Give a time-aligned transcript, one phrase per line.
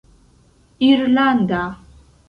[0.89, 1.61] irlanda